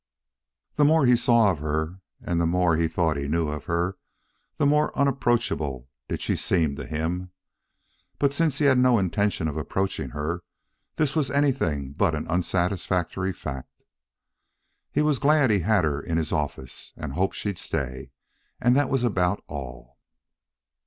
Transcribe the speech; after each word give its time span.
The 0.77 0.83
more 0.83 1.05
he 1.05 1.15
saw 1.15 1.51
of 1.51 1.59
her, 1.59 1.99
and 2.23 2.41
the 2.41 2.47
more 2.47 2.75
he 2.75 2.87
thought 2.87 3.17
he 3.17 3.27
knew 3.27 3.49
of 3.49 3.65
her, 3.65 3.99
the 4.57 4.65
more 4.65 4.91
unapproachable 4.97 5.87
did 6.09 6.23
she 6.23 6.35
seem 6.35 6.75
to 6.77 6.87
him. 6.87 7.29
But 8.17 8.33
since 8.33 8.57
he 8.57 8.65
had 8.65 8.79
no 8.79 8.97
intention 8.97 9.47
of 9.47 9.57
approaching 9.57 10.09
her, 10.09 10.41
this 10.95 11.15
was 11.15 11.29
anything 11.29 11.93
but 11.93 12.15
an 12.15 12.25
unsatisfactory 12.29 13.31
fact. 13.31 13.83
He 14.91 15.03
was 15.03 15.19
glad 15.19 15.51
he 15.51 15.59
had 15.59 15.83
her 15.83 16.01
in 16.01 16.17
his 16.17 16.31
office, 16.31 16.93
and 16.97 17.13
hoped 17.13 17.35
she'd 17.35 17.59
stay, 17.59 18.09
and 18.59 18.75
that 18.75 18.89
was 18.89 19.03
about 19.03 19.43
all. 19.45 19.99